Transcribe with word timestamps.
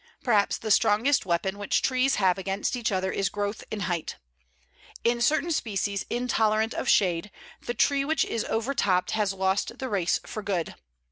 Perhaps 0.23 0.57
the 0.57 0.71
strongest 0.71 1.27
weapon 1.27 1.59
which 1.59 1.83
trees 1.83 2.15
have 2.15 2.39
against 2.39 2.75
each 2.75 2.91
other 2.91 3.11
is 3.11 3.29
growth 3.29 3.63
in 3.69 3.81
height. 3.81 4.15
In 5.03 5.21
certain 5.21 5.51
species 5.51 6.07
intolerant 6.09 6.73
of 6.73 6.89
shade, 6.89 7.29
the 7.67 7.75
tree 7.75 8.03
which 8.03 8.25
is 8.25 8.43
overtopped 8.45 9.11
has 9.11 9.31
lost 9.31 9.77
the 9.77 9.89
race 9.89 10.19
for 10.25 10.41
good. 10.41 10.73